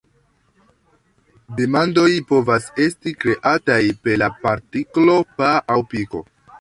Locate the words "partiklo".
4.47-5.19